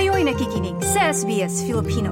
[0.00, 2.08] Kayo'y nakikinig sa SBS Filipino.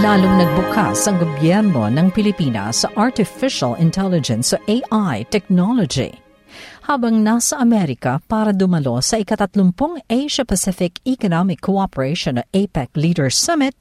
[0.00, 6.16] Lalong nagbukas ang gobyerno ng Pilipinas sa artificial intelligence o AI technology.
[6.88, 13.76] Habang nasa Amerika para dumalo sa ikatatlumpong Asia-Pacific Economic Cooperation o APEC Leaders Summit,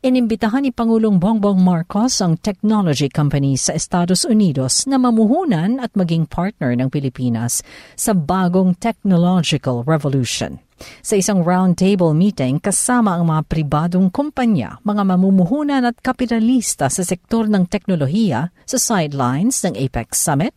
[0.00, 6.24] inimbitahan ni Pangulong Bongbong Marcos ang technology companies sa Estados Unidos na mamuhunan at maging
[6.24, 7.60] partner ng Pilipinas
[7.92, 10.56] sa bagong technological revolution.
[11.04, 17.52] Sa isang roundtable meeting kasama ang mga pribadong kumpanya, mga mamumuhunan at kapitalista sa sektor
[17.52, 20.56] ng teknolohiya sa sidelines ng APEC Summit,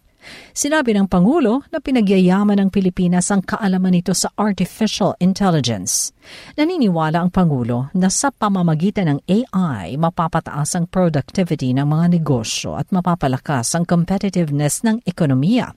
[0.53, 6.11] Sinabi ng Pangulo na pinagyayaman ng Pilipinas ang kaalaman nito sa artificial intelligence.
[6.59, 12.91] Naniniwala ang Pangulo na sa pamamagitan ng AI mapapataas ang productivity ng mga negosyo at
[12.91, 15.75] mapapalakas ang competitiveness ng ekonomiya.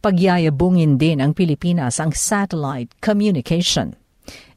[0.00, 3.99] Pagyayabungin din ang Pilipinas ang satellite communication.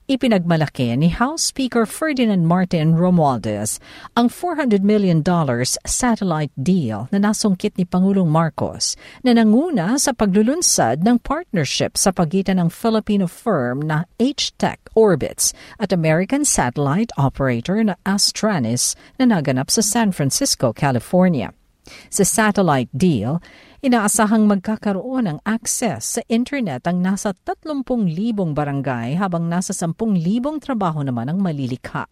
[0.03, 3.79] Ipinagmalaki ni House Speaker Ferdinand Martin Romualdez
[4.19, 5.23] ang $400 million
[5.87, 12.59] satellite deal na nasungkit ni Pangulong Marcos na nanguna sa paglulunsad ng partnership sa pagitan
[12.59, 19.79] ng Filipino firm na H-Tech Orbits at American satellite operator na Astranis na naganap sa
[19.79, 21.55] San Francisco, California.
[22.11, 23.39] Sa satellite deal,
[23.83, 27.83] Inaasahang magkakaroon ng access sa internet ang nasa 30,000
[28.55, 30.23] barangay habang nasa 10,000
[30.63, 32.07] trabaho naman ang malilikha.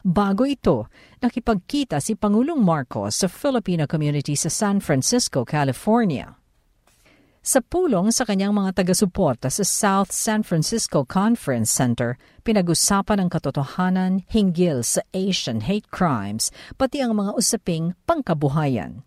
[0.00, 0.88] Bago ito,
[1.20, 6.40] nakipagkita si Pangulong Marcos sa Filipino community sa San Francisco, California.
[7.44, 12.16] Sa pulong sa kanyang mga taga-suporta sa South San Francisco Conference Center,
[12.48, 16.48] pinag-usapan ang katotohanan hinggil sa Asian hate crimes,
[16.80, 19.04] pati ang mga usaping pangkabuhayan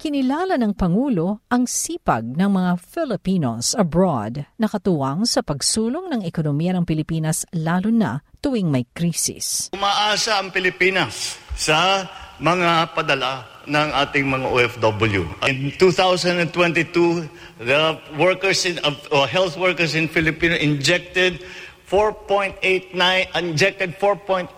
[0.00, 6.74] kinilala ng Pangulo ang sipag ng mga Filipinos abroad na katuwang sa pagsulong ng ekonomiya
[6.76, 9.70] ng Pilipinas lalo na tuwing may krisis.
[9.70, 12.08] Umaasa ang Pilipinas sa
[12.42, 15.22] mga padala ng ating mga OFW.
[15.46, 21.38] In 2022, the workers in, uh, health workers in Philippines injected
[21.92, 22.96] 4.89
[23.36, 24.56] injected 4.89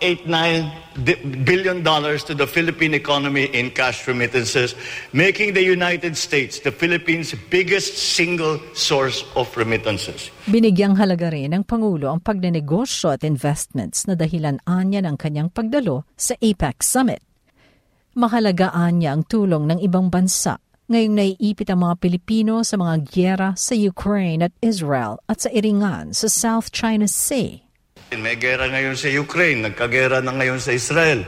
[1.43, 4.79] billion dollars to the Philippine economy in cash remittances,
[5.11, 10.31] making the United States the Philippines' biggest single source of remittances.
[10.47, 16.07] Binigyang halaga rin ng Pangulo ang pagnenegosyo at investments na dahilan anya ng kanyang pagdalo
[16.15, 17.19] sa APEC Summit.
[18.15, 23.49] Mahalagaan niya ang tulong ng ibang bansa Ngayong naiipit ang mga Pilipino sa mga gyera
[23.57, 27.65] sa Ukraine at Israel at sa Iringan sa South China Sea.
[28.13, 31.25] May gera ngayon sa Ukraine, nagkagera na ngayon sa Israel.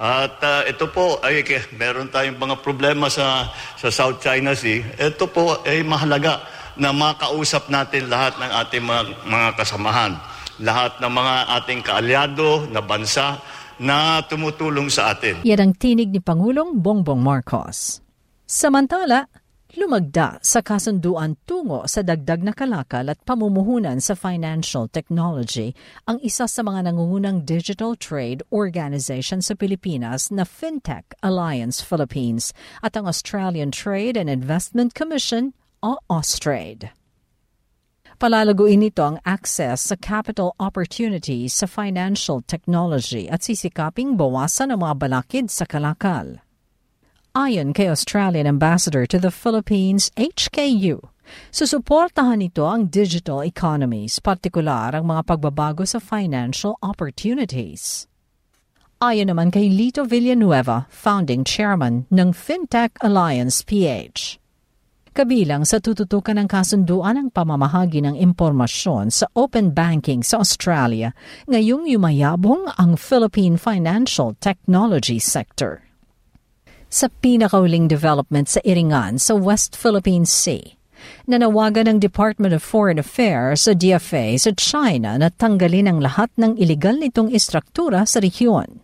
[0.00, 1.44] At uh, ito po ay
[1.76, 4.80] meron tayong mga problema sa sa South China Sea.
[4.96, 6.40] Ito po ay mahalaga
[6.80, 10.12] na makausap natin lahat ng ating mga, mga kasamahan,
[10.64, 13.44] lahat ng mga ating kaalyado na bansa
[13.76, 15.44] na tumutulong sa atin.
[15.44, 18.05] Yan ang tinig ni Pangulong Bongbong Marcos.
[18.46, 19.26] Samantala,
[19.74, 25.74] lumagda sa kasunduan tungo sa dagdag na kalakal at pamumuhunan sa financial technology
[26.06, 32.54] ang isa sa mga nangungunang digital trade organization sa Pilipinas na FinTech Alliance Philippines
[32.86, 35.50] at ang Australian Trade and Investment Commission
[35.82, 36.94] o Austrade.
[38.22, 44.94] Palalaguin nito ang access sa capital opportunities sa financial technology at sisikaping bawasan ang mga
[45.02, 46.45] balakid sa kalakal.
[47.36, 51.04] Ayon kay Australian Ambassador to the Philippines, HKU,
[51.52, 58.08] susuportahan nito ang digital economies, partikular ang mga pagbabago sa financial opportunities.
[59.04, 64.40] Ayon naman kay Lito Villanueva, founding chairman ng FinTech Alliance PH.
[65.12, 71.12] Kabilang sa tututukan ng kasunduan ang pamamahagi ng impormasyon sa open banking sa Australia
[71.52, 75.85] ngayong yumayabong ang Philippine financial technology sector
[76.90, 80.76] sa pinakauling development sa Iringan sa West Philippine Sea.
[81.26, 86.56] Nanawagan ng Department of Foreign Affairs sa DFA sa China na tanggalin ang lahat ng
[86.56, 88.82] ilegal nitong istruktura sa rehiyon.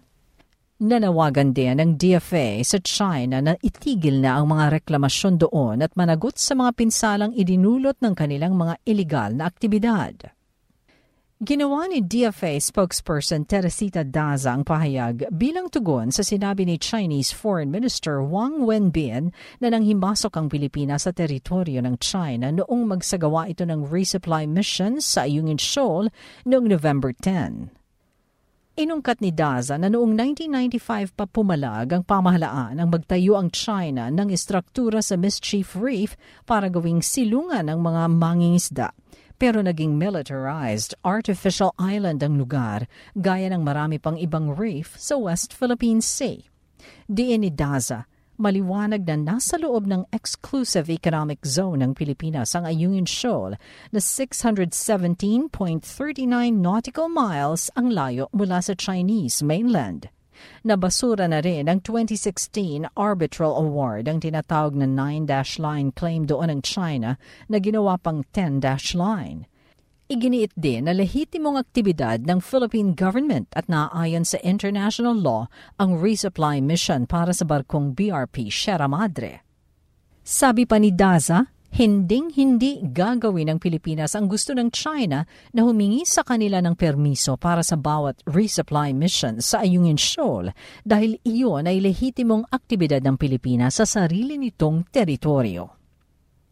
[0.83, 6.35] Nanawagan din ng DFA sa China na itigil na ang mga reklamasyon doon at managot
[6.35, 10.35] sa mga pinsalang idinulot ng kanilang mga ilegal na aktibidad.
[11.43, 17.67] Ginawa ni DFA spokesperson Teresita Daza ang pahayag bilang tugon sa sinabi ni Chinese Foreign
[17.67, 23.91] Minister Wang Wenbin na nanghimasok ang Pilipinas sa teritoryo ng China noong magsagawa ito ng
[23.91, 26.15] resupply mission sa Ayungin Shoal
[26.47, 27.75] noong November 10.
[28.79, 34.31] Inungkat ni Daza na noong 1995 pa pumalag ang pamahalaan ang magtayo ang China ng
[34.31, 36.15] istruktura sa Mischief Reef
[36.47, 38.95] para gawing silungan ng mga mangingisda.
[39.43, 42.87] Pero naging militarized, artificial island ang lugar,
[43.19, 46.47] gaya ng marami pang ibang reef sa West Philippine Sea.
[47.11, 48.07] Diin ni Daza,
[48.39, 53.59] maliwanag na nasa loob ng exclusive economic zone ng Pilipinas ang Ayungin Shoal
[53.91, 55.51] na 617.39
[56.55, 60.07] nautical miles ang layo mula sa Chinese mainland.
[60.65, 66.63] Nabasura na rin ang 2016 Arbitral Award ang tinatawag na 9-dash line claim doon ng
[66.65, 69.45] China na ginawa pang 10-dash line.
[70.13, 75.49] Iginiit din na lehitimong aktibidad ng Philippine government at naayon sa international law
[75.81, 79.41] ang resupply mission para sa barkong BRP Sierra Madre.
[80.23, 85.25] Sabi pa ni Daza, hinding-hindi gagawin ng Pilipinas ang gusto ng China
[85.57, 90.53] na humingi sa kanila ng permiso para sa bawat resupply mission sa Ayungin Shoal
[90.85, 95.65] dahil iyon ay lehitimong aktibidad ng Pilipinas sa sarili nitong teritoryo.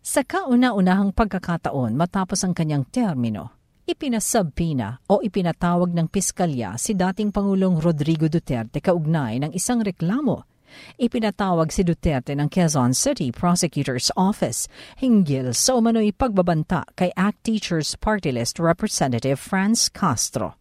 [0.01, 7.77] Sa kauna-unahang pagkakataon matapos ang kanyang termino, ipinasabpina o ipinatawag ng piskalya si dating Pangulong
[7.77, 10.50] Rodrigo Duterte kaugnay ng isang reklamo.
[10.97, 17.99] Ipinatawag si Duterte ng Quezon City Prosecutor's Office hinggil sa umano'y pagbabanta kay ACT Teachers
[17.99, 20.55] Party List Representative Franz Castro.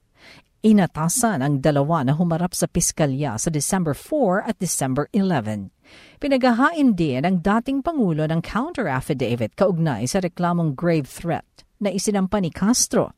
[0.59, 5.71] Inatasan ang dalawa na humarap sa piskalya sa December 4 at December 11.
[6.19, 11.47] Pinagahain din ang dating Pangulo ng counter-affidavit kaugnay sa reklamong grave threat
[11.79, 13.15] na isinampa ni Castro.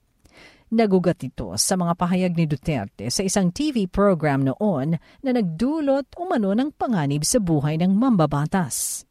[0.72, 6.56] Nagugat ito sa mga pahayag ni Duterte sa isang TV program noon na nagdulot umano
[6.56, 9.04] ng panganib sa buhay ng mambabatas.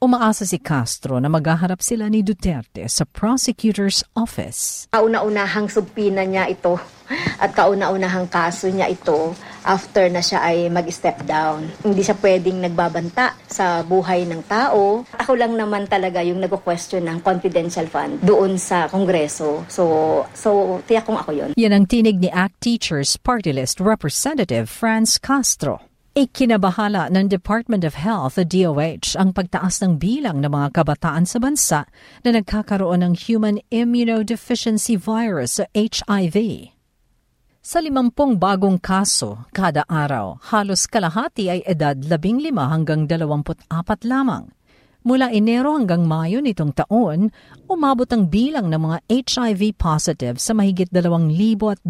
[0.00, 4.88] Umaasa si Castro na maghaharap sila ni Duterte sa prosecutor's office.
[4.96, 6.80] Kauna-unahang subpina niya ito
[7.36, 11.70] at kauna-unahang kaso niya ito after na siya ay mag-step down.
[11.84, 15.06] Hindi siya pwedeng nagbabanta sa buhay ng tao.
[15.18, 19.62] Ako lang naman talaga yung nagko-question ng confidential fund doon sa Kongreso.
[19.70, 21.50] So, so tiyak kong ako yon.
[21.54, 25.82] Yan ang tinig ni ACT Teachers Party List Representative Franz Castro.
[26.12, 31.80] Ikinabahala ng Department of Health DOH ang pagtaas ng bilang ng mga kabataan sa bansa
[32.20, 36.68] na nagkakaroon ng Human Immunodeficiency Virus HIV.
[37.62, 43.70] Sa limampung bagong kaso kada araw, halos kalahati ay edad 15 hanggang 24
[44.02, 44.50] lamang.
[45.06, 47.30] Mula Enero hanggang Mayo nitong taon,
[47.70, 51.86] umabot ang bilang ng mga HIV positive sa mahigit 2,200.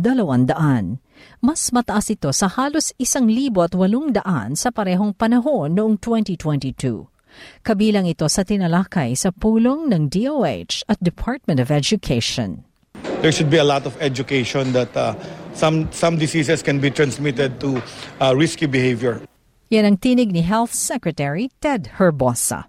[1.40, 3.72] Mas mataas ito sa halos 1,800
[4.52, 7.08] sa parehong panahon noong 2022.
[7.64, 12.68] Kabilang ito sa tinalakay sa pulong ng DOH at Department of Education.
[13.25, 15.16] There should be a lot of education that uh,
[15.54, 17.82] some, some diseases can be transmitted to
[18.20, 19.22] uh, risky behavior.
[19.72, 22.69] Yan ang tinig ni Health Secretary Ted Herbosa.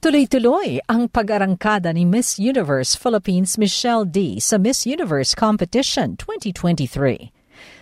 [0.00, 7.32] Tuloy-tuloy ang pag-arangkada ni Miss Universe Philippines Michelle D sa Miss Universe Competition 2023.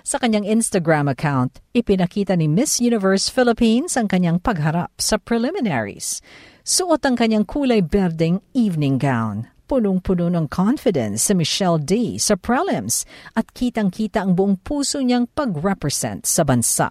[0.02, 6.18] Sa kanyang Instagram account, ipinakita ni Miss Universe Philippines ang kanyang pagharap sa preliminaries.
[6.66, 9.46] Suot ang kanyang kulay berdeng evening gown.
[9.68, 13.04] Punong-puno ng confidence si Michelle D sa prelims
[13.36, 16.88] at kitang-kita ang buong puso niyang pag-represent sa bansa.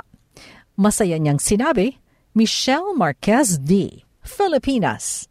[0.77, 1.97] Masaya niyang sinabi,
[2.37, 5.25] Michelle Marquez D Filipinas.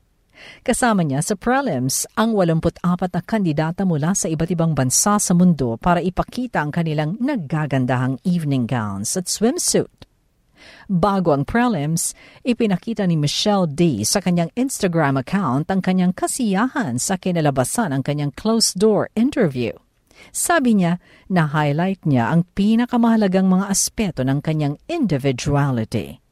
[0.67, 5.79] Kasama niya sa prelims ang 84 na kandidata mula sa iba't ibang bansa sa mundo
[5.79, 10.06] para ipakita ang kanilang naggagandahang evening gowns at swimsuit.
[10.87, 12.15] Bago ang prelims,
[12.47, 18.33] ipinakita ni Michelle D sa kanyang Instagram account ang kanyang kasiyahan sa kinalabasan ng kanyang
[18.35, 19.75] closed-door interview.
[20.33, 26.25] Sabi niya na highlight niya ang pinakamahalagang mga aspeto ng kanyang individuality.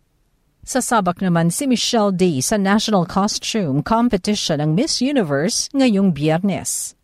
[0.65, 6.97] Sasabak naman si Michelle D sa National Costume Competition ng Miss Universe ngayong biyernes.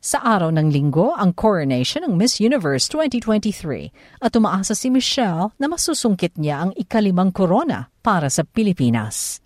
[0.00, 5.68] Sa araw ng linggo, ang coronation ng Miss Universe 2023 at umaasa si Michelle na
[5.68, 9.44] masusungkit niya ang ikalimang korona para sa Pilipinas.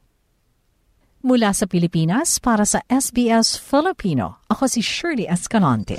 [1.26, 5.98] Mula sa Pilipinas para sa SBS Filipino, ako si Shirley Escalante.